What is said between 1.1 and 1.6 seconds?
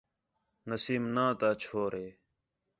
ناں نتا